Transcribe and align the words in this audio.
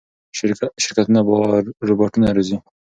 شرکتونه 0.83 1.19
روباټونه 1.87 2.27
روزي. 2.37 2.57